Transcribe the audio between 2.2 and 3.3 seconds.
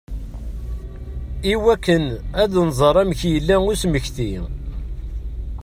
ad nẓer amek i